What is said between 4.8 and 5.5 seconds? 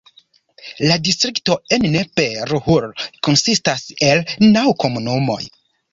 komunumoj.